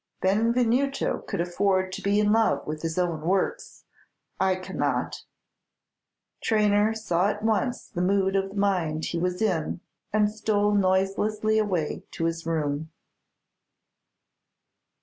[0.19, 3.85] "Benvenuto could afford to be in love with his own works,
[4.39, 5.25] I cannot!"
[6.41, 12.01] Traynor saw at once the mood of mind he was in, and stole noiselessly away
[12.13, 12.89] to his room.